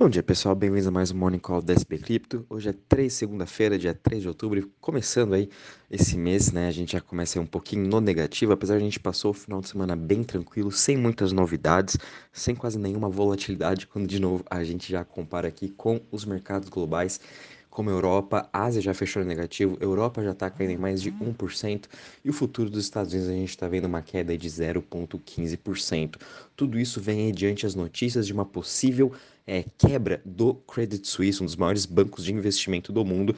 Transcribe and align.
Bom 0.00 0.08
dia 0.08 0.22
pessoal, 0.22 0.54
bem-vindos 0.54 0.86
a 0.86 0.92
mais 0.92 1.10
um 1.10 1.16
Morning 1.16 1.40
Call 1.40 1.60
da 1.60 1.72
SB 1.72 1.98
Cripto. 1.98 2.46
Hoje 2.48 2.68
é 2.68 2.74
3, 2.88 3.12
segunda-feira, 3.12 3.76
dia 3.76 3.92
3 3.92 4.22
de 4.22 4.28
outubro, 4.28 4.70
começando 4.80 5.34
aí 5.34 5.50
esse 5.90 6.16
mês, 6.16 6.52
né? 6.52 6.68
A 6.68 6.70
gente 6.70 6.92
já 6.92 7.00
começa 7.00 7.36
aí 7.36 7.42
um 7.42 7.46
pouquinho 7.46 7.84
no 7.88 8.00
negativo, 8.00 8.52
apesar 8.52 8.76
de 8.76 8.82
a 8.82 8.84
gente 8.84 9.00
passou 9.00 9.32
o 9.32 9.34
final 9.34 9.60
de 9.60 9.68
semana 9.68 9.96
bem 9.96 10.22
tranquilo, 10.22 10.70
sem 10.70 10.96
muitas 10.96 11.32
novidades, 11.32 11.96
sem 12.32 12.54
quase 12.54 12.78
nenhuma 12.78 13.08
volatilidade, 13.08 13.88
quando 13.88 14.06
de 14.06 14.20
novo 14.20 14.44
a 14.48 14.62
gente 14.62 14.88
já 14.88 15.04
compara 15.04 15.48
aqui 15.48 15.68
com 15.68 16.00
os 16.12 16.24
mercados 16.24 16.68
globais 16.68 17.20
como 17.68 17.90
Europa, 17.90 18.48
Ásia 18.52 18.82
já 18.82 18.92
fechou 18.92 19.24
negativo, 19.24 19.76
Europa 19.80 20.22
já 20.22 20.32
está 20.32 20.50
caindo 20.50 20.70
em 20.70 20.76
mais 20.76 21.00
de 21.00 21.12
1%, 21.12 21.84
e 22.24 22.30
o 22.30 22.32
futuro 22.32 22.68
dos 22.68 22.82
Estados 22.82 23.12
Unidos 23.12 23.30
a 23.30 23.34
gente 23.34 23.50
está 23.50 23.68
vendo 23.68 23.84
uma 23.84 24.02
queda 24.02 24.36
de 24.36 24.48
0,15%. 24.48 26.16
Tudo 26.56 26.76
isso 26.78 27.00
vem 27.00 27.26
aí 27.26 27.32
diante 27.32 27.66
as 27.66 27.76
notícias 27.76 28.26
de 28.26 28.32
uma 28.32 28.44
possível 28.44 29.12
é, 29.48 29.64
quebra 29.78 30.20
do 30.26 30.52
Credit 30.52 31.08
Suisse, 31.08 31.42
um 31.42 31.46
dos 31.46 31.56
maiores 31.56 31.86
bancos 31.86 32.22
de 32.24 32.32
investimento 32.34 32.92
do 32.92 33.02
mundo, 33.02 33.34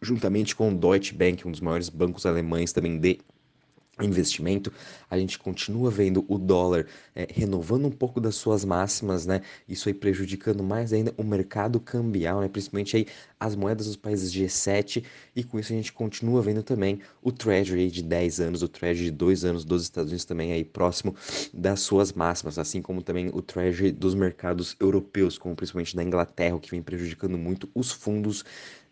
juntamente 0.00 0.54
com 0.54 0.70
o 0.70 0.74
Deutsche 0.74 1.14
Bank, 1.14 1.48
um 1.48 1.50
dos 1.50 1.60
maiores 1.60 1.88
bancos 1.88 2.26
alemães 2.26 2.70
também 2.70 2.98
de 2.98 3.18
investimento, 4.04 4.72
a 5.10 5.18
gente 5.18 5.38
continua 5.38 5.90
vendo 5.90 6.24
o 6.28 6.38
dólar 6.38 6.86
é, 7.14 7.26
renovando 7.30 7.86
um 7.86 7.90
pouco 7.90 8.20
das 8.20 8.36
suas 8.36 8.64
máximas, 8.64 9.26
né? 9.26 9.42
Isso 9.68 9.88
aí 9.88 9.94
prejudicando 9.94 10.62
mais 10.62 10.92
ainda 10.92 11.12
o 11.16 11.24
mercado 11.24 11.80
cambial, 11.80 12.40
né? 12.40 12.48
Principalmente 12.48 12.96
aí 12.96 13.06
as 13.40 13.54
moedas 13.54 13.86
dos 13.86 13.96
países 13.96 14.32
G7 14.32 15.04
e 15.34 15.44
com 15.44 15.58
isso 15.58 15.72
a 15.72 15.76
gente 15.76 15.92
continua 15.92 16.42
vendo 16.42 16.62
também 16.62 17.00
o 17.22 17.30
Treasury 17.30 17.90
de 17.90 18.02
10 18.02 18.40
anos, 18.40 18.62
o 18.62 18.68
Treasury 18.68 19.06
de 19.06 19.10
2 19.12 19.44
anos 19.44 19.64
dos 19.64 19.82
Estados 19.82 20.10
Unidos 20.10 20.24
também 20.24 20.52
aí 20.52 20.64
próximo 20.64 21.14
das 21.52 21.80
suas 21.80 22.12
máximas, 22.12 22.58
assim 22.58 22.82
como 22.82 23.02
também 23.02 23.30
o 23.32 23.40
Treasury 23.40 23.92
dos 23.92 24.14
mercados 24.14 24.76
europeus, 24.80 25.38
como 25.38 25.54
principalmente 25.54 25.94
da 25.94 26.02
Inglaterra, 26.02 26.56
o 26.56 26.60
que 26.60 26.70
vem 26.70 26.82
prejudicando 26.82 27.38
muito 27.38 27.68
os 27.74 27.92
fundos 27.92 28.44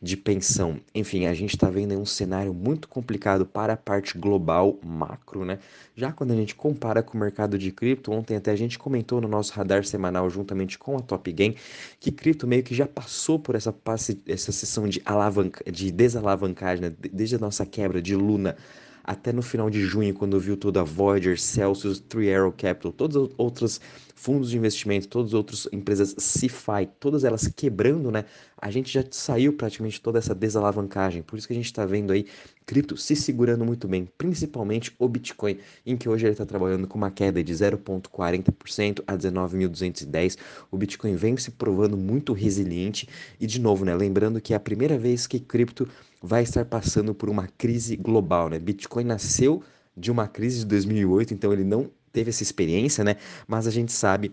de 0.07 0.17
pensão. 0.17 0.81
Enfim, 0.95 1.27
a 1.27 1.35
gente 1.35 1.57
está 1.57 1.69
vendo 1.69 1.95
um 1.99 2.07
cenário 2.07 2.55
muito 2.55 2.89
complicado 2.89 3.45
para 3.45 3.73
a 3.73 3.77
parte 3.77 4.17
global 4.17 4.79
macro, 4.83 5.45
né? 5.45 5.59
Já 5.95 6.13
quando 6.13 6.33
a 6.33 6.37
gente 6.37 6.55
compara 6.55 7.03
com 7.03 7.17
o 7.17 7.21
mercado 7.21 7.59
de 7.59 7.73
cripto, 7.73 8.13
ontem 8.13 8.37
até 8.37 8.53
a 8.53 8.57
gente 8.57 8.79
comentou 8.79 9.21
no 9.21 9.29
nosso 9.29 9.53
radar 9.53 9.85
semanal 9.85 10.31
juntamente 10.31 10.79
com 10.79 10.97
a 10.97 11.01
Top 11.01 11.31
Game 11.33 11.57
que 11.99 12.11
cripto 12.11 12.47
meio 12.47 12.63
que 12.63 12.75
já 12.75 12.87
passou 12.87 13.39
por 13.39 13.55
essa 13.55 13.73
passe, 13.73 14.23
essa 14.27 14.53
sessão 14.53 14.89
de 14.89 15.03
alavanca, 15.05 15.71
de 15.71 15.91
desalavancagem, 15.91 16.85
né? 16.89 16.97
desde 17.13 17.37
a 17.37 17.39
nossa 17.39 17.67
quebra 17.67 18.01
de 18.01 18.15
Luna 18.15 18.57
até 19.03 19.33
no 19.33 19.41
final 19.41 19.71
de 19.71 19.81
junho, 19.83 20.13
quando 20.13 20.39
viu 20.41 20.57
toda 20.57 20.81
a 20.81 20.85
Voyager, 20.85 21.39
Celsius, 21.39 22.01
Three 22.01 22.35
Arrow 22.35 22.51
Capital, 22.51 22.93
todas 22.93 23.17
as 23.17 23.29
outras 23.39 23.81
fundos 24.17 24.51
de 24.51 24.57
investimento, 24.57 25.07
todas 25.07 25.31
as 25.31 25.35
outras 25.35 25.69
empresas 25.71 26.15
CeFi, 26.19 26.89
todas 26.99 27.23
elas 27.23 27.47
quebrando, 27.47 28.11
né? 28.11 28.25
A 28.61 28.71
gente 28.71 28.93
já 28.93 29.05
saiu 29.11 29.53
praticamente 29.53 30.01
toda 30.01 30.19
essa 30.19 30.35
desalavancagem. 30.35 31.23
Por 31.23 31.39
isso 31.39 31.47
que 31.47 31.53
a 31.53 31.57
gente 31.57 31.67
está 31.67 31.85
vendo 31.85 32.13
aí 32.13 32.27
cripto 32.65 32.97
se 32.97 33.15
segurando 33.15 33.65
muito 33.65 33.87
bem, 33.87 34.09
principalmente 34.17 34.93
o 34.99 35.07
Bitcoin, 35.07 35.59
em 35.85 35.97
que 35.97 36.09
hoje 36.09 36.25
ele 36.25 36.33
está 36.33 36.47
trabalhando 36.47 36.89
com 36.89 36.97
uma 36.97 37.11
queda 37.11 37.45
de 37.45 37.53
0,40% 37.53 39.05
a 39.07 39.17
19.210. 39.17 40.39
O 40.71 40.79
Bitcoin 40.79 41.15
vem 41.15 41.37
se 41.37 41.51
provando 41.51 41.97
muito 41.97 42.33
resiliente 42.33 43.07
e, 43.39 43.47
de 43.47 43.61
novo, 43.61 43.85
né? 43.85 43.95
Lembrando 43.95 44.41
que 44.41 44.55
é 44.55 44.57
a 44.57 44.61
primeira 44.61 44.99
vez 44.99 45.27
que 45.27 45.39
cripto 45.39 45.87
vai 46.23 46.43
estar 46.43 46.65
passando 46.65 47.15
por 47.15 47.29
uma 47.29 47.47
crise 47.47 47.95
global, 47.97 48.49
né? 48.49 48.59
Bitcoin 48.59 49.05
nasceu 49.05 49.63
de 49.95 50.11
uma 50.11 50.27
crise 50.27 50.61
de 50.61 50.67
2008, 50.67 51.35
então 51.35 51.53
ele 51.53 51.65
não 51.65 51.91
teve 52.17 52.31
essa 52.31 52.43
experiência, 52.43 53.05
né? 53.05 53.17
Mas 53.47 53.67
a 53.67 53.71
gente 53.71 53.93
sabe 53.93 54.33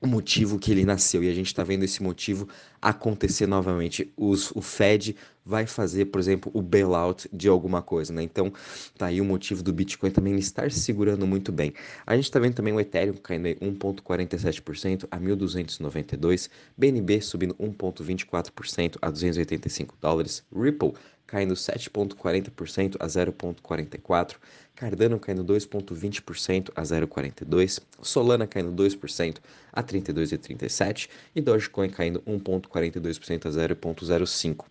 o 0.00 0.06
motivo 0.06 0.56
que 0.56 0.70
ele 0.70 0.84
nasceu 0.84 1.24
e 1.24 1.28
a 1.28 1.34
gente 1.34 1.48
está 1.48 1.64
vendo 1.64 1.82
esse 1.82 2.00
motivo 2.00 2.48
acontecer 2.80 3.48
novamente. 3.48 4.12
Os, 4.16 4.52
o 4.52 4.62
Fed 4.62 5.16
vai 5.44 5.66
fazer, 5.66 6.04
por 6.04 6.20
exemplo, 6.20 6.48
o 6.54 6.62
bailout 6.62 7.28
de 7.32 7.48
alguma 7.48 7.82
coisa, 7.82 8.12
né? 8.12 8.22
Então, 8.22 8.52
tá 8.96 9.06
aí 9.06 9.20
o 9.20 9.24
motivo 9.24 9.64
do 9.64 9.72
Bitcoin 9.72 10.12
também 10.12 10.36
estar 10.36 10.70
se 10.70 10.78
segurando 10.78 11.26
muito 11.26 11.50
bem. 11.50 11.74
A 12.06 12.14
gente 12.14 12.26
está 12.26 12.38
vendo 12.38 12.54
também 12.54 12.72
o 12.72 12.78
Ethereum 12.78 13.14
caindo 13.14 13.48
1,47% 13.48 15.08
a 15.10 15.18
1.292, 15.18 16.48
BNB 16.76 17.20
subindo 17.20 17.54
1,24% 17.54 18.96
a 19.02 19.10
285 19.10 19.96
dólares, 20.00 20.44
Ripple 20.54 20.92
caindo 21.28 21.54
7,40% 21.54 22.96
a 22.98 23.06
0,44%, 23.06 24.36
Cardano 24.74 25.20
caindo 25.20 25.44
2,20% 25.44 26.70
a 26.74 26.82
0,42%, 26.82 27.82
Solana 28.02 28.46
caindo 28.46 28.72
2% 28.72 29.36
a 29.72 29.82
32,37% 29.82 31.08
e 31.36 31.40
Dogecoin 31.40 31.90
caindo 31.90 32.20
1,42% 32.22 33.46
a 33.46 33.50
0,05%. 33.50 34.64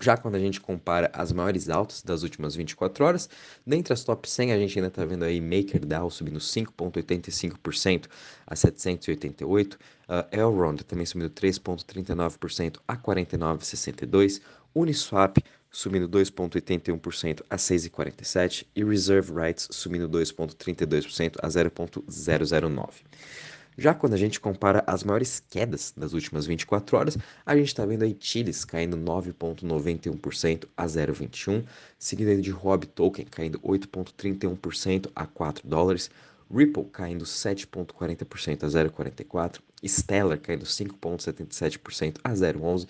Já 0.00 0.16
quando 0.16 0.36
a 0.36 0.38
gente 0.38 0.60
compara 0.60 1.10
as 1.12 1.32
maiores 1.32 1.68
altas 1.68 2.02
das 2.02 2.22
últimas 2.22 2.54
24 2.54 3.04
horas, 3.04 3.28
dentre 3.66 3.92
as 3.92 4.04
top 4.04 4.30
100 4.30 4.52
a 4.52 4.58
gente 4.58 4.78
ainda 4.78 4.86
está 4.86 5.04
vendo 5.04 5.24
aí 5.24 5.40
MakerDAO 5.40 6.08
subindo 6.08 6.38
5,85% 6.38 8.06
a 8.46 8.54
788, 8.54 9.74
uh, 9.74 9.78
Elrond 10.30 10.84
também 10.84 11.04
subindo 11.04 11.30
3,39% 11.30 12.76
a 12.86 12.96
49,62, 12.96 14.40
Uniswap 14.72 15.38
subindo 15.70 16.08
2,81% 16.08 17.42
a 17.48 17.56
6,47% 17.56 18.66
e 18.74 18.84
Reserve 18.84 19.32
Rights 19.32 19.68
subindo 19.70 20.08
2,32% 20.08 21.36
a 21.42 21.48
0,009%. 21.48 22.90
Já 23.80 23.94
quando 23.94 24.14
a 24.14 24.16
gente 24.16 24.40
compara 24.40 24.82
as 24.88 25.04
maiores 25.04 25.40
quedas 25.48 25.94
das 25.96 26.12
últimas 26.12 26.46
24 26.46 26.96
horas, 26.96 27.16
a 27.46 27.54
gente 27.54 27.68
está 27.68 27.86
vendo 27.86 28.02
aí 28.02 28.16
Chiles 28.18 28.64
caindo 28.64 28.96
9,91% 28.96 30.64
a 30.76 30.84
0,21, 30.84 31.64
seguido 31.96 32.42
de 32.42 32.50
Rob 32.50 32.86
Token 32.86 33.24
caindo 33.26 33.60
8,31% 33.60 35.08
a 35.14 35.24
4 35.26 35.68
dólares, 35.68 36.10
Ripple 36.52 36.86
caindo 36.86 37.24
7,40% 37.24 38.64
a 38.64 38.66
0,44%, 38.66 39.60
Stellar 39.86 40.38
caindo 40.38 40.64
5,77% 40.64 42.18
a 42.24 42.30
0,11% 42.30 42.88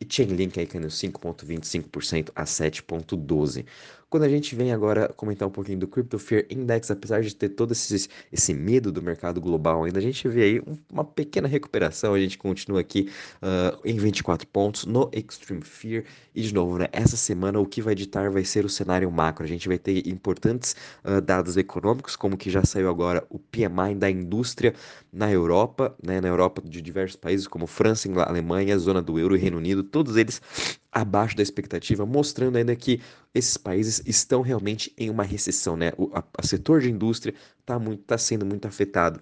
e 0.00 0.06
Chainlink 0.08 0.58
aí 0.58 0.66
caindo 0.66 0.88
5,25% 0.88 2.30
a 2.34 2.44
7,12%. 2.44 3.64
Quando 4.10 4.24
a 4.24 4.28
gente 4.28 4.56
vem 4.56 4.72
agora 4.72 5.08
comentar 5.16 5.46
um 5.46 5.52
pouquinho 5.52 5.78
do 5.78 5.86
Crypto 5.86 6.18
Fear 6.18 6.44
Index, 6.50 6.90
apesar 6.90 7.22
de 7.22 7.32
ter 7.32 7.50
todo 7.50 7.70
esse, 7.70 8.08
esse 8.32 8.52
medo 8.52 8.90
do 8.90 9.00
mercado 9.00 9.40
global 9.40 9.84
ainda, 9.84 10.00
a 10.00 10.02
gente 10.02 10.26
vê 10.26 10.42
aí 10.42 10.62
uma 10.92 11.04
pequena 11.04 11.46
recuperação, 11.46 12.12
a 12.12 12.18
gente 12.18 12.36
continua 12.36 12.80
aqui 12.80 13.08
uh, 13.36 13.78
em 13.84 13.96
24 13.96 14.48
pontos 14.48 14.84
no 14.84 15.08
Extreme 15.12 15.62
Fear, 15.62 16.02
e 16.34 16.42
de 16.42 16.52
novo, 16.52 16.78
né, 16.78 16.88
essa 16.90 17.16
semana 17.16 17.60
o 17.60 17.66
que 17.66 17.80
vai 17.80 17.94
ditar 17.94 18.32
vai 18.32 18.44
ser 18.44 18.64
o 18.64 18.68
cenário 18.68 19.08
macro, 19.12 19.44
a 19.44 19.48
gente 19.48 19.68
vai 19.68 19.78
ter 19.78 20.04
importantes 20.08 20.74
uh, 21.04 21.20
dados 21.20 21.56
econômicos, 21.56 22.16
como 22.16 22.36
que 22.36 22.50
já 22.50 22.64
saiu 22.64 22.90
agora 22.90 23.24
o 23.30 23.38
PMI 23.38 23.94
da 23.94 24.10
indústria 24.10 24.74
na 25.12 25.30
Europa, 25.30 25.94
né, 26.02 26.20
na 26.20 26.26
Europa 26.30 26.62
de 26.64 26.80
diversos 26.80 27.16
países 27.16 27.46
como 27.46 27.66
França, 27.66 28.08
Alemanha, 28.22 28.78
zona 28.78 29.02
do 29.02 29.18
euro 29.18 29.36
e 29.36 29.38
Reino 29.38 29.58
Unido, 29.58 29.82
todos 29.82 30.16
eles 30.16 30.40
abaixo 30.92 31.36
da 31.36 31.42
expectativa, 31.42 32.04
mostrando 32.06 32.56
ainda 32.56 32.74
que 32.74 33.00
esses 33.34 33.56
países 33.56 34.02
estão 34.06 34.42
realmente 34.42 34.92
em 34.98 35.10
uma 35.10 35.22
recessão, 35.22 35.76
né? 35.76 35.92
O 35.96 36.10
a, 36.14 36.24
a 36.38 36.42
setor 36.46 36.80
de 36.80 36.90
indústria 36.90 37.34
está 37.60 37.78
tá 38.06 38.18
sendo 38.18 38.44
muito 38.44 38.66
afetado. 38.66 39.20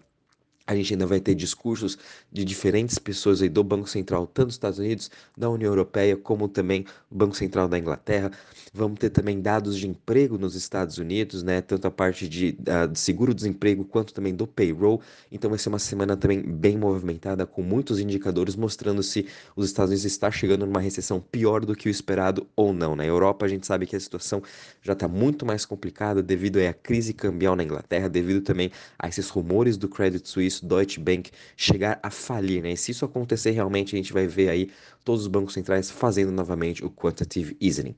A 0.69 0.75
gente 0.75 0.93
ainda 0.93 1.07
vai 1.07 1.19
ter 1.19 1.35
discursos 1.35 1.97
de 2.31 2.45
diferentes 2.45 2.99
pessoas 2.99 3.41
aí 3.41 3.49
do 3.49 3.65
Banco 3.65 3.89
Central, 3.89 4.27
tanto 4.27 4.49
dos 4.49 4.57
Estados 4.57 4.79
Unidos, 4.79 5.11
da 5.35 5.49
União 5.49 5.71
Europeia, 5.71 6.15
como 6.15 6.47
também 6.47 6.85
o 7.11 7.15
Banco 7.15 7.35
Central 7.35 7.71
da 7.71 7.79
Inglaterra. 7.79 8.31
Vamos 8.75 8.99
ter 8.99 9.09
também 9.09 9.41
dados 9.41 9.79
de 9.79 9.89
emprego 9.89 10.37
nos 10.37 10.55
Estados 10.55 10.99
Unidos, 10.99 11.43
né? 11.43 11.63
Tanto 11.63 11.87
a 11.87 11.91
parte 11.91 12.29
de, 12.29 12.53
de 12.53 12.99
seguro-desemprego 12.99 13.83
quanto 13.83 14.13
também 14.13 14.35
do 14.35 14.47
payroll. 14.47 15.01
Então 15.33 15.49
vai 15.49 15.59
ser 15.59 15.71
uma 15.71 15.79
semana 15.79 16.19
também 16.19 16.43
bem 16.43 16.77
movimentada, 16.77 17.47
com 17.47 17.63
muitos 17.63 17.99
indicadores 17.99 18.55
mostrando 18.55 19.03
se 19.03 19.27
os 19.57 19.65
Estados 19.65 19.89
Unidos 19.89 20.05
está 20.05 20.31
chegando 20.31 20.67
numa 20.67 20.81
recessão 20.81 21.19
pior 21.19 21.65
do 21.65 21.75
que 21.75 21.89
o 21.89 21.91
esperado 21.91 22.47
ou 22.55 22.75
não. 22.75 22.95
Na 22.95 23.07
Europa 23.07 23.47
a 23.47 23.49
gente 23.49 23.67
sabe 23.67 23.87
que 23.87 23.97
a 23.97 24.01
situação 24.01 24.43
já 24.83 24.93
está 24.93 25.09
muito 25.09 25.47
mais 25.47 25.65
complicada 25.65 26.23
devido 26.23 26.59
à 26.59 26.75
crise 26.75 27.15
cambial 27.15 27.57
na 27.57 27.65
Inglaterra, 27.65 28.07
devido 28.07 28.43
também 28.43 28.71
a 28.99 29.09
esses 29.09 29.31
rumores 29.31 29.79
do 29.79 29.89
Credit 29.89 30.29
Suisse 30.29 30.58
Deutsche 30.65 31.01
Bank 31.01 31.31
chegar 31.57 31.99
a 32.03 32.11
falir, 32.11 32.63
né? 32.63 32.73
E 32.73 32.77
se 32.77 32.91
isso 32.93 33.05
acontecer 33.05 33.51
realmente, 33.53 33.95
a 33.95 33.99
gente 33.99 34.13
vai 34.13 34.27
ver 34.27 34.49
aí 34.49 34.71
todos 35.05 35.23
os 35.23 35.29
bancos 35.29 35.55
centrais 35.55 35.91
fazendo 35.91 36.31
novamente 36.33 36.85
o 36.85 36.91
quantitative 36.91 37.57
easing. 37.61 37.95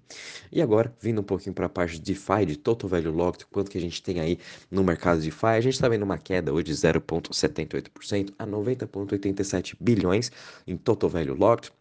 E 0.52 0.62
agora, 0.62 0.94
vindo 1.00 1.20
um 1.20 1.24
pouquinho 1.24 1.54
para 1.54 1.66
a 1.66 1.68
parte 1.68 1.98
de 1.98 2.12
DeFi, 2.12 2.46
de 2.46 2.56
Total 2.56 2.88
Value 2.88 3.10
Locked, 3.10 3.46
quanto 3.46 3.70
que 3.70 3.78
a 3.78 3.80
gente 3.80 4.02
tem 4.02 4.20
aí 4.20 4.38
no 4.70 4.84
mercado 4.84 5.20
de 5.20 5.30
DeFi, 5.30 5.46
a 5.46 5.60
gente 5.60 5.74
está 5.74 5.88
vendo 5.88 6.02
uma 6.02 6.18
queda 6.18 6.52
hoje 6.52 6.64
de 6.64 6.74
0,78% 6.74 8.32
a 8.38 8.46
90,87 8.46 9.76
bilhões 9.80 10.30
em 10.66 10.76
Total 10.76 11.08
Value 11.10 11.34
Locked 11.34 11.72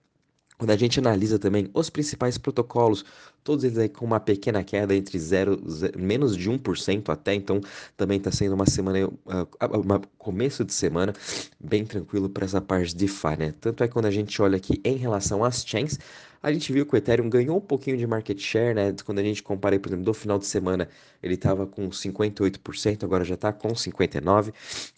Quando 0.58 0.72
a 0.72 0.76
gente 0.76 1.00
analisa 1.00 1.40
também 1.40 1.70
os 1.74 1.90
principais 1.90 2.38
protocolos, 2.38 3.06
todos 3.50 3.64
eles 3.64 3.80
aí 3.80 3.90
com 3.90 4.06
uma 4.06 4.20
pequena 4.20 4.64
queda 4.64 4.94
entre 4.94 5.18
0, 5.18 5.60
menos 5.98 6.38
de 6.38 6.52
1% 6.52 7.10
até, 7.10 7.34
então 7.34 7.60
também 7.98 8.20
está 8.20 8.32
sendo 8.32 8.54
uma 8.54 8.68
semana, 8.68 9.08
um 9.08 10.02
começo 10.20 10.64
de 10.64 10.72
semana 10.72 11.16
bem 11.60 11.84
tranquilo 11.84 12.30
para 12.30 12.46
essa 12.46 12.62
parte 12.62 12.90
de 12.90 13.08
DeFi, 13.08 13.38
né? 13.40 13.54
Tanto 13.60 13.84
é 13.84 13.88
que 13.88 13.94
quando 13.94 14.06
a 14.06 14.12
gente 14.12 14.40
olha 14.40 14.58
aqui 14.58 14.80
em 14.86 14.98
relação 14.98 15.44
às 15.44 15.66
chains, 15.66 15.98
a 16.42 16.54
gente 16.54 16.72
viu 16.72 16.86
que 16.86 16.94
o 16.94 16.98
Ethereum 16.98 17.30
ganhou 17.30 17.58
um 17.58 17.62
pouquinho 17.62 17.98
de 17.98 18.08
market 18.08 18.40
share, 18.40 18.74
né? 18.74 18.96
Quando 19.04 19.20
a 19.20 19.24
gente 19.24 19.44
compara, 19.44 19.78
por 19.78 19.90
exemplo, 19.90 20.06
do 20.06 20.14
final 20.14 20.40
de 20.40 20.46
semana, 20.46 20.88
ele 21.22 21.34
estava 21.34 21.68
com 21.68 21.90
58%, 21.90 23.04
agora 23.04 23.26
já 23.26 23.36
está 23.36 23.52
com 23.52 23.70
59%. 23.70 24.54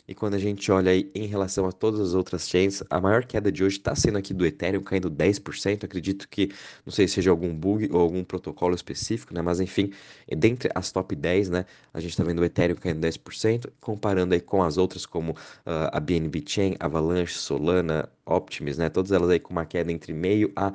E 0.08 0.14
quando 0.14 0.36
a 0.36 0.38
gente 0.38 0.72
olha 0.72 0.92
aí 0.92 1.10
em 1.16 1.26
relação 1.26 1.66
a 1.66 1.72
todas 1.72 2.00
as 2.00 2.14
outras 2.14 2.48
chains, 2.48 2.84
a 2.90 3.02
maior 3.02 3.26
queda 3.26 3.52
de 3.52 3.64
hoje 3.64 3.78
está 3.78 3.96
sendo 3.96 4.20
aqui 4.20 4.34
do 4.34 4.46
Ethereum, 4.46 4.84
caindo 4.84 5.10
10%. 5.10 5.84
Acredito 5.84 6.28
que, 6.30 6.52
não 6.86 6.94
sei 6.94 7.08
se 7.08 7.16
seja 7.16 7.32
algum 7.32 7.56
bug 7.56 7.90
ou 7.92 8.00
algum 8.00 8.24
protocolo 8.42 8.74
específico, 8.74 9.34
né? 9.34 9.42
Mas 9.42 9.60
enfim, 9.60 9.92
dentre 10.36 10.70
as 10.74 10.92
top 10.92 11.16
10, 11.16 11.50
né? 11.50 11.66
A 11.94 12.00
gente 12.00 12.12
está 12.12 12.24
vendo 12.24 12.40
o 12.40 12.46
Ethereum 12.46 12.76
caindo 12.76 13.00
10%, 13.06 13.70
comparando 13.80 14.34
aí 14.34 14.42
com 14.42 14.64
as 14.64 14.78
outras 14.78 15.06
como 15.06 15.32
uh, 15.32 15.90
a 15.92 16.00
BNB 16.00 16.44
Chain, 16.46 16.76
Avalanche, 16.80 17.36
Solana, 17.36 18.10
Optimus, 18.26 18.78
né? 18.78 18.90
Todas 18.90 19.12
elas 19.12 19.30
aí 19.30 19.40
com 19.40 19.54
uma 19.54 19.66
queda 19.66 19.92
entre 19.92 20.12
meio 20.14 20.52
a 20.56 20.74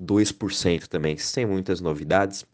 2% 0.00 0.86
também, 0.86 1.16
sem 1.16 1.44
muitas 1.44 1.80
novidades. 1.80 2.46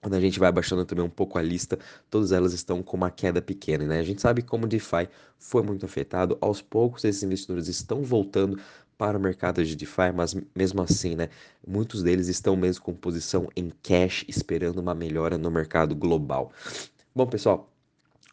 Quando 0.00 0.14
a 0.14 0.20
gente 0.20 0.38
vai 0.38 0.50
abaixando 0.50 0.84
também 0.84 1.02
um 1.02 1.08
pouco 1.08 1.38
a 1.38 1.42
lista, 1.42 1.78
todas 2.10 2.30
elas 2.30 2.52
estão 2.52 2.82
com 2.82 2.94
uma 2.94 3.10
queda 3.10 3.40
pequena, 3.40 3.86
né? 3.86 4.00
A 4.00 4.02
gente 4.02 4.20
sabe 4.20 4.42
como 4.42 4.66
o 4.66 4.68
DeFi 4.68 5.08
foi 5.38 5.62
muito 5.62 5.86
afetado, 5.86 6.36
aos 6.42 6.60
poucos 6.60 7.04
esses 7.04 7.22
investidores 7.22 7.68
estão 7.68 8.02
voltando 8.02 8.60
para 8.96 9.18
o 9.18 9.20
mercado 9.20 9.64
de 9.64 9.76
DeFi, 9.76 10.12
mas 10.14 10.36
mesmo 10.54 10.82
assim, 10.82 11.14
né, 11.14 11.28
muitos 11.66 12.02
deles 12.02 12.28
estão 12.28 12.56
mesmo 12.56 12.82
com 12.84 12.94
posição 12.94 13.48
em 13.56 13.70
cash, 13.82 14.24
esperando 14.28 14.78
uma 14.78 14.94
melhora 14.94 15.36
no 15.38 15.50
mercado 15.50 15.94
global. 15.94 16.52
Bom, 17.14 17.26
pessoal, 17.26 17.70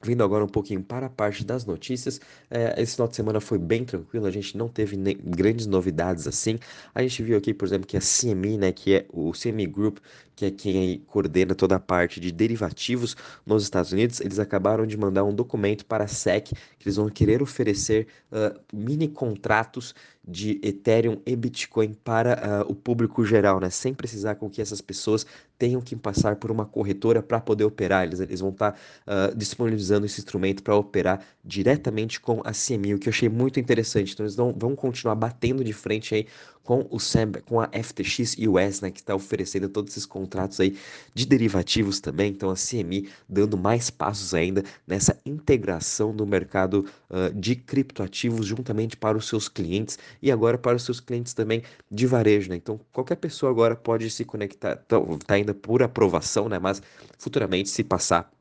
Vindo 0.03 0.23
agora 0.23 0.43
um 0.43 0.47
pouquinho 0.47 0.81
para 0.81 1.05
a 1.05 1.09
parte 1.09 1.45
das 1.45 1.63
notícias, 1.63 2.19
é, 2.49 2.81
esse 2.81 2.93
final 2.93 3.07
de 3.07 3.15
semana 3.15 3.39
foi 3.39 3.59
bem 3.59 3.85
tranquilo, 3.85 4.25
a 4.25 4.31
gente 4.31 4.57
não 4.57 4.67
teve 4.67 4.97
grandes 5.23 5.67
novidades 5.67 6.25
assim. 6.25 6.57
A 6.95 7.03
gente 7.03 7.21
viu 7.21 7.37
aqui, 7.37 7.53
por 7.53 7.67
exemplo, 7.67 7.85
que 7.85 7.95
a 7.95 7.99
CME, 7.99 8.57
né, 8.57 8.71
que 8.71 8.95
é 8.95 9.05
o 9.09 9.31
CME 9.31 9.67
Group, 9.67 9.99
que 10.35 10.45
é 10.45 10.51
quem 10.51 10.99
coordena 11.07 11.53
toda 11.53 11.75
a 11.75 11.79
parte 11.79 12.19
de 12.19 12.31
derivativos 12.31 13.15
nos 13.45 13.63
Estados 13.63 13.91
Unidos, 13.91 14.19
eles 14.21 14.39
acabaram 14.39 14.85
de 14.85 14.97
mandar 14.97 15.23
um 15.23 15.33
documento 15.33 15.85
para 15.85 16.05
a 16.05 16.07
SEC 16.07 16.51
que 16.79 16.87
eles 16.87 16.95
vão 16.95 17.09
querer 17.09 17.41
oferecer 17.41 18.07
uh, 18.31 18.59
mini 18.73 19.07
contratos 19.07 19.93
de 20.27 20.59
Ethereum 20.61 21.19
e 21.25 21.35
Bitcoin 21.35 21.93
para 21.93 22.63
uh, 22.65 22.71
o 22.71 22.75
público 22.75 23.25
geral, 23.25 23.59
né? 23.59 23.69
Sem 23.69 23.93
precisar 23.93 24.35
com 24.35 24.49
que 24.49 24.61
essas 24.61 24.79
pessoas 24.79 25.25
tenham 25.57 25.81
que 25.81 25.95
passar 25.95 26.35
por 26.35 26.51
uma 26.51 26.65
corretora 26.65 27.23
para 27.23 27.39
poder 27.39 27.63
operar. 27.63 28.05
Eles, 28.05 28.19
eles 28.19 28.39
vão 28.39 28.51
estar 28.51 28.73
tá, 28.73 29.31
uh, 29.31 29.35
disponibilizando 29.35 30.05
esse 30.05 30.19
instrumento 30.19 30.61
para 30.61 30.75
operar 30.75 31.23
diretamente 31.43 32.19
com 32.19 32.41
a 32.43 32.51
CME, 32.51 32.95
o 32.95 32.99
que 32.99 33.09
eu 33.09 33.13
achei 33.13 33.29
muito 33.29 33.59
interessante. 33.59 34.13
Então 34.13 34.25
eles 34.25 34.35
vão, 34.35 34.53
vão 34.55 34.75
continuar 34.75 35.15
batendo 35.15 35.63
de 35.63 35.73
frente 35.73 36.13
aí 36.13 36.27
com 36.63 36.85
o 36.89 36.99
SAM, 36.99 37.31
com 37.45 37.59
a 37.59 37.67
FTX 37.67 38.35
US, 38.37 38.81
né, 38.81 38.91
que 38.91 38.99
está 38.99 39.15
oferecendo 39.15 39.67
todos 39.69 39.91
esses 39.93 40.05
contratos 40.05 40.59
aí 40.59 40.77
de 41.13 41.25
derivativos 41.25 41.99
também. 41.99 42.31
Então 42.31 42.49
a 42.49 42.55
CME 42.55 43.09
dando 43.27 43.57
mais 43.57 43.89
passos 43.89 44.33
ainda 44.33 44.63
nessa 44.85 45.19
integração 45.25 46.15
do 46.15 46.25
mercado 46.25 46.85
uh, 47.09 47.33
de 47.33 47.55
criptoativos 47.55 48.45
juntamente 48.45 48.95
para 48.95 49.17
os 49.17 49.27
seus 49.27 49.49
clientes 49.49 49.97
e 50.21 50.31
agora 50.31 50.57
para 50.57 50.75
os 50.75 50.83
seus 50.83 50.99
clientes 50.99 51.33
também 51.33 51.63
de 51.89 52.05
varejo, 52.05 52.49
né? 52.49 52.55
Então 52.55 52.79
qualquer 52.91 53.15
pessoa 53.15 53.51
agora 53.51 53.75
pode 53.75 54.09
se 54.09 54.23
conectar, 54.25 54.75
tá, 54.75 54.97
tá 55.25 55.33
ainda 55.33 55.53
por 55.53 55.83
aprovação, 55.83 56.47
né? 56.47 56.59
Mas 56.59 56.81
futuramente 57.17 57.69
se 57.69 57.83
passar 57.83 58.31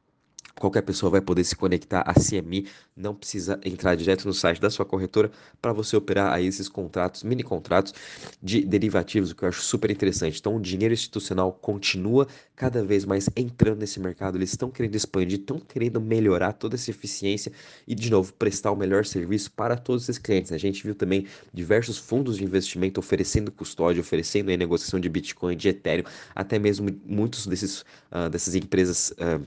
Qualquer 0.61 0.83
pessoa 0.83 1.09
vai 1.09 1.23
poder 1.23 1.43
se 1.43 1.57
conectar 1.57 2.03
a 2.03 2.13
CME, 2.13 2.67
não 2.95 3.15
precisa 3.15 3.59
entrar 3.65 3.95
direto 3.95 4.27
no 4.27 4.35
site 4.35 4.61
da 4.61 4.69
sua 4.69 4.85
corretora 4.85 5.31
para 5.61 5.73
você 5.73 5.97
operar 5.97 6.35
aí 6.35 6.47
esses 6.47 6.69
contratos, 6.69 7.23
mini 7.23 7.43
contratos 7.43 7.95
de 8.43 8.63
derivativos, 8.63 9.31
o 9.31 9.35
que 9.35 9.43
eu 9.43 9.49
acho 9.49 9.63
super 9.63 9.91
interessante. 9.91 10.39
Então, 10.39 10.57
o 10.57 10.61
dinheiro 10.61 10.93
institucional 10.93 11.51
continua 11.51 12.29
cada 12.55 12.85
vez 12.85 13.07
mais 13.07 13.31
entrando 13.35 13.79
nesse 13.79 13.99
mercado, 13.99 14.37
eles 14.37 14.51
estão 14.51 14.71
querendo 14.71 14.95
expandir, 14.95 15.41
estão 15.41 15.59
querendo 15.59 15.99
melhorar 15.99 16.53
toda 16.53 16.75
essa 16.75 16.91
eficiência 16.91 17.51
e, 17.89 17.95
de 17.95 18.11
novo, 18.11 18.31
prestar 18.35 18.71
o 18.71 18.77
melhor 18.77 19.07
serviço 19.07 19.51
para 19.53 19.79
todos 19.79 20.03
esses 20.03 20.19
clientes. 20.19 20.53
A 20.53 20.59
gente 20.59 20.85
viu 20.85 20.95
também 20.95 21.27
diversos 21.55 21.97
fundos 21.97 22.37
de 22.37 22.45
investimento 22.45 23.01
oferecendo 23.01 23.51
custódia, 23.51 24.03
oferecendo 24.03 24.51
aí 24.51 24.59
negociação 24.59 25.01
de 25.01 25.09
Bitcoin, 25.09 25.57
de 25.57 25.71
Ethereum, 25.71 26.05
até 26.35 26.59
mesmo 26.59 26.95
muitos 27.07 27.47
desses, 27.47 27.81
uh, 28.13 28.29
dessas 28.31 28.55
empresas. 28.55 29.11
Uh, 29.13 29.47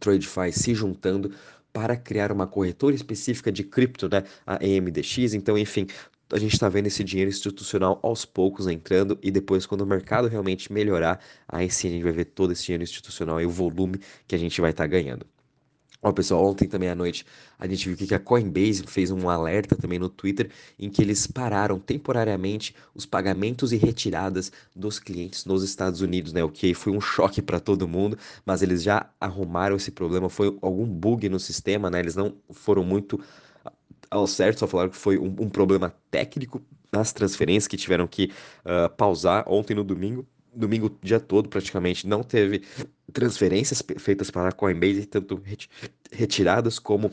TradeFi 0.00 0.52
se 0.52 0.74
juntando 0.74 1.32
para 1.72 1.96
criar 1.96 2.30
uma 2.30 2.46
corretora 2.46 2.94
específica 2.94 3.50
de 3.50 3.64
cripto, 3.64 4.08
né, 4.08 4.24
a 4.46 4.64
EMDX. 4.64 5.34
Então, 5.34 5.56
enfim, 5.56 5.86
a 6.32 6.38
gente 6.38 6.54
está 6.54 6.68
vendo 6.68 6.86
esse 6.86 7.04
dinheiro 7.04 7.30
institucional 7.30 7.98
aos 8.02 8.24
poucos 8.24 8.66
entrando 8.66 9.18
e 9.22 9.30
depois, 9.30 9.66
quando 9.66 9.82
o 9.82 9.86
mercado 9.86 10.28
realmente 10.28 10.72
melhorar, 10.72 11.20
aí 11.48 11.70
sim 11.70 11.88
a 11.88 11.90
gente 11.90 12.02
vai 12.02 12.12
ver 12.12 12.26
todo 12.26 12.52
esse 12.52 12.64
dinheiro 12.64 12.82
institucional 12.82 13.40
e 13.40 13.46
o 13.46 13.50
volume 13.50 14.00
que 14.26 14.34
a 14.34 14.38
gente 14.38 14.60
vai 14.60 14.70
estar 14.70 14.84
tá 14.84 14.88
ganhando. 14.88 15.26
Ó, 16.04 16.12
pessoal, 16.12 16.44
ontem 16.44 16.66
também 16.66 16.88
à 16.88 16.96
noite 16.96 17.24
a 17.56 17.66
gente 17.66 17.88
viu 17.88 17.96
que 17.96 18.12
a 18.12 18.18
Coinbase 18.18 18.82
fez 18.88 19.12
um 19.12 19.28
alerta 19.30 19.76
também 19.76 20.00
no 20.00 20.08
Twitter 20.08 20.50
em 20.76 20.90
que 20.90 21.00
eles 21.00 21.28
pararam 21.28 21.78
temporariamente 21.78 22.74
os 22.92 23.06
pagamentos 23.06 23.72
e 23.72 23.76
retiradas 23.76 24.50
dos 24.74 24.98
clientes 24.98 25.44
nos 25.44 25.62
Estados 25.62 26.00
Unidos, 26.00 26.32
né? 26.32 26.42
O 26.42 26.50
que 26.50 26.74
foi 26.74 26.92
um 26.92 27.00
choque 27.00 27.40
para 27.40 27.60
todo 27.60 27.86
mundo, 27.86 28.18
mas 28.44 28.62
eles 28.62 28.82
já 28.82 29.08
arrumaram 29.20 29.76
esse 29.76 29.92
problema. 29.92 30.28
Foi 30.28 30.58
algum 30.60 30.86
bug 30.86 31.28
no 31.28 31.38
sistema, 31.38 31.88
né? 31.88 32.00
Eles 32.00 32.16
não 32.16 32.34
foram 32.50 32.82
muito 32.82 33.20
ao 34.10 34.26
certo, 34.26 34.58
só 34.60 34.66
falaram 34.66 34.90
que 34.90 34.96
foi 34.96 35.18
um, 35.18 35.34
um 35.38 35.48
problema 35.48 35.94
técnico 36.10 36.60
nas 36.92 37.12
transferências 37.12 37.68
que 37.68 37.76
tiveram 37.76 38.08
que 38.08 38.32
uh, 38.64 38.90
pausar 38.96 39.44
ontem 39.46 39.74
no 39.74 39.84
domingo 39.84 40.26
domingo 40.54 40.94
dia 41.02 41.18
todo 41.18 41.48
praticamente 41.48 42.06
não 42.06 42.22
teve 42.22 42.62
transferências 43.12 43.82
feitas 43.98 44.30
para 44.30 44.48
a 44.48 44.52
Coinbase, 44.52 45.06
tanto 45.06 45.42
retiradas 46.10 46.78
como 46.78 47.10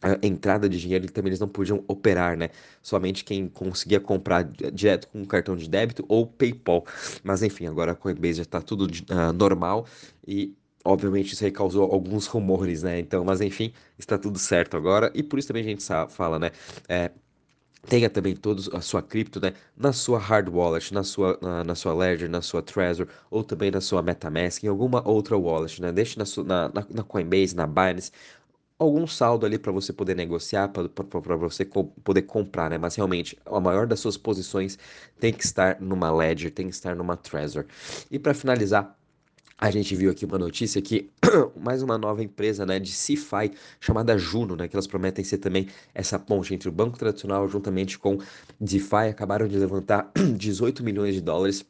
a 0.00 0.18
entrada 0.24 0.68
de 0.68 0.80
dinheiro 0.80 1.10
também 1.10 1.30
eles 1.30 1.40
não 1.40 1.48
podiam 1.48 1.82
operar, 1.88 2.36
né? 2.36 2.50
Somente 2.80 3.24
quem 3.24 3.48
conseguia 3.48 3.98
comprar 3.98 4.44
direto 4.44 5.08
com 5.08 5.24
cartão 5.24 5.56
de 5.56 5.68
débito 5.68 6.04
ou 6.08 6.26
PayPal. 6.26 6.86
Mas 7.22 7.42
enfim, 7.42 7.66
agora 7.66 7.92
a 7.92 7.94
Coinbase 7.94 8.34
já 8.34 8.42
está 8.42 8.60
tudo 8.62 8.84
uh, 8.84 9.32
normal 9.32 9.86
e 10.26 10.54
obviamente 10.84 11.32
isso 11.34 11.44
aí 11.44 11.50
causou 11.50 11.90
alguns 11.92 12.26
rumores, 12.26 12.82
né? 12.82 13.00
Então, 13.00 13.24
mas 13.24 13.40
enfim, 13.40 13.72
está 13.98 14.16
tudo 14.16 14.38
certo 14.38 14.76
agora 14.76 15.10
e 15.14 15.22
por 15.22 15.38
isso 15.38 15.48
também 15.48 15.64
a 15.64 15.68
gente 15.68 15.84
fala, 16.10 16.38
né? 16.38 16.50
É, 16.88 17.10
tenha 17.86 18.10
também 18.10 18.36
toda 18.36 18.76
a 18.76 18.80
sua 18.80 19.02
cripto 19.02 19.40
né, 19.40 19.54
na 19.76 19.92
sua 19.92 20.18
hard 20.18 20.48
wallet, 20.48 20.92
na 20.92 21.02
sua, 21.02 21.38
na, 21.40 21.64
na, 21.64 21.74
sua 21.74 21.94
Ledger, 21.94 22.28
na 22.28 22.42
sua 22.42 22.62
Trezor 22.62 23.08
ou 23.30 23.42
também 23.44 23.70
na 23.70 23.80
sua 23.80 24.02
MetaMask, 24.02 24.62
em 24.64 24.68
alguma 24.68 25.06
outra 25.08 25.36
wallet, 25.36 25.80
né? 25.80 25.92
Deixe 25.92 26.18
na, 26.18 26.24
sua, 26.24 26.44
na, 26.44 26.70
na 26.90 27.02
Coinbase, 27.02 27.56
na 27.56 27.66
Binance, 27.66 28.12
algum 28.78 29.06
saldo 29.06 29.46
ali 29.46 29.58
para 29.58 29.72
você 29.72 29.92
poder 29.92 30.14
negociar, 30.16 30.68
para 30.68 31.36
você 31.36 31.64
co 31.64 31.84
poder 32.04 32.22
comprar, 32.22 32.70
né? 32.70 32.78
Mas 32.78 32.94
realmente, 32.96 33.38
a 33.46 33.60
maior 33.60 33.86
das 33.86 34.00
suas 34.00 34.16
posições 34.16 34.78
tem 35.18 35.32
que 35.32 35.44
estar 35.44 35.80
numa 35.80 36.10
Ledger, 36.14 36.50
tem 36.52 36.68
que 36.68 36.74
estar 36.74 36.94
numa 36.94 37.16
Trezor. 37.16 37.64
E 38.10 38.18
para 38.18 38.34
finalizar, 38.34 38.97
a 39.60 39.72
gente 39.72 39.94
viu 39.96 40.10
aqui 40.10 40.24
uma 40.24 40.38
notícia 40.38 40.80
que 40.80 41.10
mais 41.60 41.82
uma 41.82 41.98
nova 41.98 42.22
empresa 42.22 42.64
né, 42.64 42.78
de 42.78 42.92
CeFi 42.92 43.50
chamada 43.80 44.16
Juno, 44.16 44.54
né, 44.54 44.68
que 44.68 44.76
elas 44.76 44.86
prometem 44.86 45.24
ser 45.24 45.38
também 45.38 45.66
essa 45.92 46.16
ponte 46.16 46.54
entre 46.54 46.68
o 46.68 46.72
banco 46.72 46.96
tradicional 46.96 47.48
juntamente 47.48 47.98
com 47.98 48.18
DeFi, 48.60 49.08
acabaram 49.10 49.48
de 49.48 49.58
levantar 49.58 50.12
18 50.36 50.84
milhões 50.84 51.14
de 51.14 51.20
dólares 51.20 51.66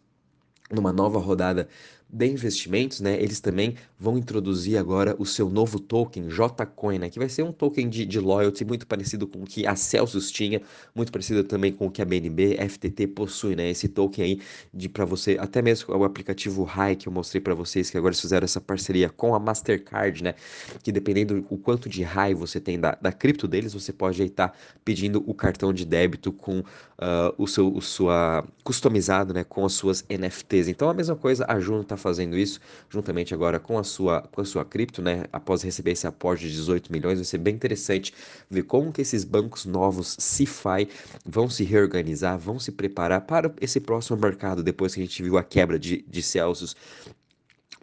numa 0.70 0.92
nova 0.92 1.18
rodada 1.18 1.66
de 2.10 2.26
investimentos, 2.26 3.00
né, 3.00 3.20
eles 3.20 3.38
também 3.38 3.74
vão 3.98 4.16
introduzir 4.16 4.78
agora 4.78 5.14
o 5.18 5.26
seu 5.26 5.50
novo 5.50 5.78
token, 5.78 6.28
JCoin, 6.28 6.98
né, 6.98 7.10
que 7.10 7.18
vai 7.18 7.28
ser 7.28 7.42
um 7.42 7.52
token 7.52 7.88
de, 7.88 8.06
de 8.06 8.18
loyalty 8.18 8.64
muito 8.64 8.86
parecido 8.86 9.26
com 9.26 9.42
o 9.42 9.44
que 9.44 9.66
a 9.66 9.76
Celsius 9.76 10.30
tinha, 10.30 10.62
muito 10.94 11.12
parecido 11.12 11.44
também 11.44 11.70
com 11.70 11.86
o 11.86 11.90
que 11.90 12.00
a 12.00 12.04
BNB, 12.06 12.56
FTT 12.66 13.08
possui, 13.08 13.54
né, 13.54 13.68
esse 13.68 13.88
token 13.88 14.24
aí 14.24 14.40
de 14.72 14.88
para 14.88 15.04
você, 15.04 15.36
até 15.38 15.60
mesmo 15.60 15.94
o 15.94 16.04
aplicativo 16.04 16.64
Rai 16.64 16.96
que 16.96 17.08
eu 17.08 17.12
mostrei 17.12 17.42
para 17.42 17.54
vocês, 17.54 17.90
que 17.90 17.98
agora 17.98 18.14
fizeram 18.14 18.44
essa 18.44 18.60
parceria 18.60 19.10
com 19.10 19.34
a 19.34 19.38
Mastercard, 19.38 20.24
né, 20.24 20.34
que 20.82 20.90
dependendo 20.90 21.42
do 21.42 21.58
quanto 21.58 21.90
de 21.90 22.02
Rai 22.02 22.32
você 22.32 22.58
tem 22.58 22.80
da, 22.80 22.96
da 23.00 23.12
cripto 23.12 23.46
deles, 23.46 23.74
você 23.74 23.92
pode 23.92 24.22
estar 24.22 24.48
tá 24.48 24.54
pedindo 24.82 25.22
o 25.26 25.34
cartão 25.34 25.74
de 25.74 25.84
débito 25.84 26.32
com 26.32 26.60
uh, 26.60 27.34
o 27.36 27.46
seu, 27.46 27.70
o 27.70 27.82
sua 27.82 28.46
customizado, 28.64 29.34
né, 29.34 29.44
com 29.44 29.66
as 29.66 29.74
suas 29.74 30.04
NFTs. 30.08 30.68
Então 30.68 30.88
a 30.88 30.94
mesma 30.94 31.16
coisa 31.16 31.44
a 31.46 31.60
Juno 31.60 31.84
tá 31.84 31.97
fazendo 31.98 32.36
isso, 32.36 32.60
juntamente 32.88 33.34
agora 33.34 33.58
com 33.60 33.78
a 33.78 33.84
sua, 33.84 34.22
com 34.22 34.40
a 34.40 34.44
sua 34.44 34.64
cripto, 34.64 35.02
né? 35.02 35.24
Após 35.32 35.62
receber 35.62 35.92
esse 35.92 36.06
aporte 36.06 36.48
de 36.48 36.52
18 36.52 36.92
milhões, 36.92 37.18
vai 37.18 37.24
ser 37.24 37.38
bem 37.38 37.54
interessante 37.54 38.14
ver 38.50 38.62
como 38.62 38.92
que 38.92 39.02
esses 39.02 39.24
bancos 39.24 39.66
novos, 39.66 40.16
CeFi, 40.18 40.88
vão 41.26 41.50
se 41.50 41.64
reorganizar, 41.64 42.38
vão 42.38 42.58
se 42.58 42.72
preparar 42.72 43.22
para 43.22 43.52
esse 43.60 43.80
próximo 43.80 44.16
mercado, 44.16 44.62
depois 44.62 44.94
que 44.94 45.00
a 45.00 45.04
gente 45.04 45.22
viu 45.22 45.36
a 45.36 45.44
quebra 45.44 45.78
de, 45.78 46.04
de 46.08 46.22
Celsius 46.22 46.76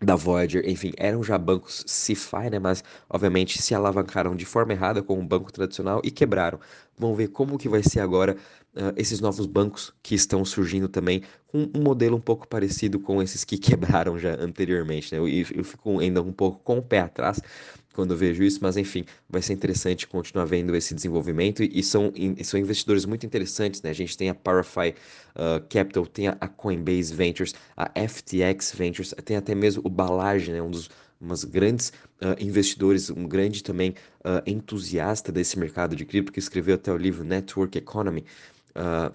da 0.02 0.16
Voyager, 0.16 0.68
enfim, 0.68 0.92
eram 0.98 1.24
já 1.24 1.38
bancos 1.38 1.84
CeFi, 1.88 2.50
né, 2.52 2.60
mas 2.60 2.84
obviamente 3.10 3.62
se 3.62 3.74
alavancaram 3.74 4.36
de 4.36 4.46
forma 4.46 4.74
errada 4.74 5.02
com 5.02 5.18
um 5.18 5.25
banco 5.25 5.52
tradicional 5.52 6.02
e 6.04 6.12
quebraram. 6.12 6.60
Vamos 6.98 7.18
ver 7.18 7.30
como 7.30 7.58
que 7.58 7.70
vai 7.70 7.82
ser 7.84 8.00
agora 8.02 8.36
uh, 8.75 8.94
esses 8.96 9.20
novos 9.20 9.46
bancos 9.46 9.94
que 10.04 10.16
estão 10.16 10.44
surgindo 10.44 10.88
também 10.88 11.24
com 11.48 11.70
um 11.74 11.82
modelo 11.82 12.18
um 12.18 12.22
pouco 12.22 12.48
parecido 12.48 13.00
com 13.00 13.22
esses 13.22 13.44
que 13.44 13.58
quebraram 13.60 14.20
já 14.20 14.36
anteriormente, 14.36 15.14
né? 15.14 15.20
Eu, 15.20 15.28
eu 15.28 15.64
fico 15.64 16.00
ainda 16.00 16.22
um 16.22 16.32
pouco 16.32 16.60
com 16.64 16.78
o 16.78 16.82
pé 16.82 17.00
atrás 17.00 17.42
quando 17.96 18.16
vejo 18.16 18.44
isso, 18.44 18.60
mas 18.62 18.78
enfim, 18.78 19.06
vai 19.30 19.42
ser 19.42 19.54
interessante 19.54 20.06
continuar 20.06 20.46
vendo 20.46 20.75
esse 20.75 20.94
desenvolvimento 20.94 21.64
e, 21.64 21.72
e 21.74 21.82
são, 21.82 22.12
e 22.16 22.44
são 22.44 22.60
investidores 22.60 23.06
muito 23.06 23.25
interessantes, 23.25 23.82
né? 23.82 23.90
A 23.90 23.94
gente 23.94 24.18
tem 24.18 24.30
a 24.30 24.36
Parafy 24.36 24.94
uh, 25.36 25.62
Capital, 25.70 26.06
tem 26.06 26.28
a, 26.28 26.38
a, 26.40 26.48
Coinbase 26.48 27.14
Ventures, 27.14 27.56
a 27.75 27.90
FTX 28.08 28.74
Ventures, 28.75 29.14
tem 29.24 29.38
até 29.38 29.56
mesmo 29.56 29.82
o 29.86 29.90
Balage, 29.90 30.52
né? 30.52 30.62
Um 30.62 30.70
dos 30.70 30.90
umas 31.20 31.44
grandes 31.44 31.94
uh, 32.22 32.36
investidores, 32.40 33.10
um 33.10 33.28
grande 33.28 33.64
também 33.64 33.92
uh, 34.20 34.42
entusiasta 34.46 35.32
desse 35.32 35.58
mercado 35.58 35.96
de 35.96 36.06
cripto 36.06 36.32
que 36.32 36.40
escreveu 36.40 36.75
até 36.75 36.92
o 36.92 36.98
livro 36.98 37.24
Network 37.24 37.78
Economy. 37.78 38.25
Uh, 38.75 39.14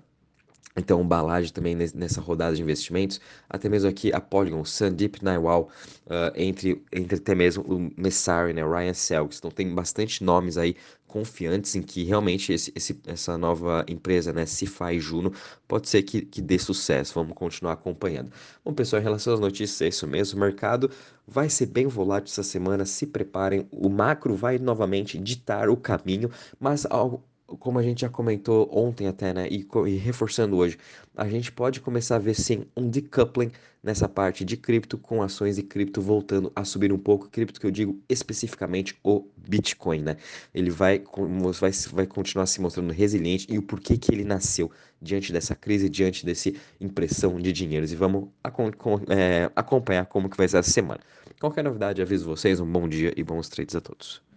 então, 0.76 1.06
Balage 1.06 1.52
também 1.52 1.74
nessa 1.74 2.20
rodada 2.20 2.54
de 2.54 2.62
investimentos, 2.62 3.20
até 3.48 3.68
mesmo 3.68 3.88
aqui 3.88 4.12
a 4.12 4.20
Polygon, 4.20 4.64
Sandeep 4.64 5.22
Naiwal, 5.22 5.68
uh, 6.06 6.32
entre, 6.36 6.82
entre 6.92 7.16
até 7.16 7.34
mesmo 7.34 7.64
o 7.64 7.90
Messari, 8.00 8.52
né, 8.52 8.62
Ryan 8.62 8.94
Selks. 8.94 9.38
Então, 9.38 9.50
tem 9.50 9.74
bastante 9.74 10.22
nomes 10.22 10.56
aí 10.56 10.76
confiantes 11.08 11.74
em 11.74 11.82
que 11.82 12.04
realmente 12.04 12.52
esse, 12.52 12.72
esse, 12.74 13.00
essa 13.04 13.36
nova 13.36 13.84
empresa, 13.88 14.32
né, 14.32 14.46
CeFi 14.46 15.00
Juno, 15.00 15.32
pode 15.66 15.88
ser 15.88 16.04
que, 16.04 16.22
que 16.22 16.40
dê 16.40 16.56
sucesso. 16.56 17.14
Vamos 17.14 17.34
continuar 17.34 17.72
acompanhando. 17.72 18.30
Bom, 18.64 18.72
pessoal, 18.72 19.00
em 19.00 19.04
relação 19.04 19.34
às 19.34 19.40
notícias, 19.40 19.82
é 19.82 19.88
isso 19.88 20.06
mesmo. 20.06 20.38
O 20.38 20.40
mercado 20.40 20.88
vai 21.26 21.50
ser 21.50 21.66
bem 21.66 21.88
volátil 21.88 22.30
essa 22.30 22.44
semana. 22.44 22.84
Se 22.84 23.06
preparem. 23.06 23.66
O 23.72 23.88
macro 23.88 24.36
vai 24.36 24.56
novamente 24.58 25.18
ditar 25.18 25.68
o 25.68 25.76
caminho, 25.76 26.30
mas 26.60 26.86
algo 26.88 27.24
como 27.58 27.78
a 27.78 27.82
gente 27.82 28.02
já 28.02 28.08
comentou 28.08 28.68
ontem 28.72 29.06
até, 29.06 29.32
né, 29.32 29.48
e, 29.50 29.66
e, 29.86 29.96
reforçando 29.96 30.56
hoje, 30.56 30.78
a 31.16 31.28
gente 31.28 31.50
pode 31.50 31.80
começar 31.80 32.16
a 32.16 32.18
ver 32.18 32.34
sim 32.34 32.64
um 32.76 32.88
decoupling 32.88 33.50
nessa 33.82 34.08
parte 34.08 34.44
de 34.44 34.56
cripto 34.56 34.98
com 34.98 35.22
ações 35.22 35.58
e 35.58 35.62
cripto 35.62 36.00
voltando 36.02 36.52
a 36.54 36.64
subir 36.64 36.92
um 36.92 36.98
pouco, 36.98 37.28
cripto 37.28 37.58
que 37.58 37.66
eu 37.66 37.70
digo 37.70 37.98
especificamente 38.08 38.96
o 39.02 39.26
Bitcoin, 39.36 40.02
né? 40.02 40.16
Ele 40.54 40.70
vai, 40.70 41.02
vai, 41.58 41.70
vai 41.92 42.06
continuar 42.06 42.46
se 42.46 42.60
mostrando 42.60 42.92
resiliente 42.92 43.46
e 43.48 43.58
o 43.58 43.62
porquê 43.62 43.96
que 43.96 44.12
ele 44.12 44.24
nasceu 44.24 44.70
diante 45.00 45.32
dessa 45.32 45.54
crise, 45.54 45.88
diante 45.88 46.26
dessa 46.26 46.52
impressão 46.80 47.40
de 47.40 47.52
dinheiros 47.52 47.90
e 47.90 47.96
vamos 47.96 48.28
é, 49.08 49.50
acompanhar 49.56 50.04
como 50.06 50.28
que 50.28 50.36
vai 50.36 50.46
ser 50.46 50.58
essa 50.58 50.70
semana. 50.70 51.00
Qualquer 51.40 51.64
novidade, 51.64 52.02
aviso 52.02 52.26
vocês, 52.26 52.60
um 52.60 52.70
bom 52.70 52.86
dia 52.86 53.14
e 53.16 53.24
bons 53.24 53.48
trades 53.48 53.74
a 53.74 53.80
todos. 53.80 54.29